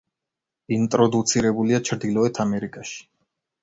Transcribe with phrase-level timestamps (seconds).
[0.77, 3.03] ინტროდუცირებულია ჩრდილოეთ ამერიკაში.